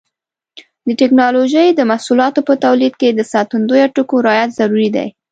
د 0.87 0.89
ټېکنالوجۍ 0.99 1.67
د 1.73 1.81
محصولاتو 1.91 2.39
په 2.47 2.53
تولید 2.63 2.93
کې 3.01 3.09
د 3.13 3.21
ساتندویه 3.31 3.87
ټکو 3.95 4.15
رعایت 4.27 4.51
ضروري 4.59 4.89
دی. 4.95 5.07